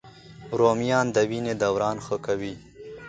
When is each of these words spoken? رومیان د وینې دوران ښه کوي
رومیان 0.59 1.07
د 1.15 1.17
وینې 1.29 1.53
دوران 1.63 1.97
ښه 2.05 2.17
کوي 2.25 2.53